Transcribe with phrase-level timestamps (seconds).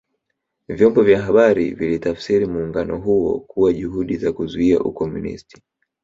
[0.67, 5.61] Vyombo vya habari vilitafsiri muungano huo kuwa juhudi za kuzuia Ukomunisti